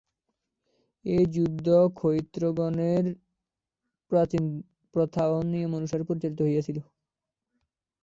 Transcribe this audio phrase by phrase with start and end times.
[1.05, 1.67] এই যুদ্ধ
[1.97, 3.05] ক্ষত্রিয়গণের
[4.11, 4.43] প্রাচীন
[4.93, 6.77] প্রথা ও নিয়ম অনুসারে পরিচালিত হইয়াছিল।